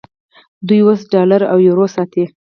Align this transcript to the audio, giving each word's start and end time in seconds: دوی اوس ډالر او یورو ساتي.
دوی 0.67 0.79
اوس 0.85 1.01
ډالر 1.13 1.41
او 1.51 1.57
یورو 1.67 1.85
ساتي. 1.95 2.23